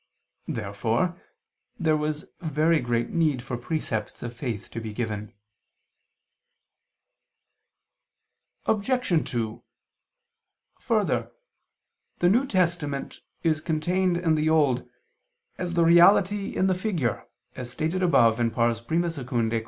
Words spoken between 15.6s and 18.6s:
the reality in the figure, as stated above (I